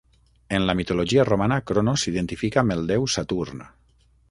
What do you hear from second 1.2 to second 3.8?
romana, Cronos s'identifica amb el déu Saturn.